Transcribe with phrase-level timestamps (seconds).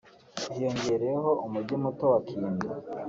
[0.53, 2.67] hiyongereyeho Umujyi muto wa Kindu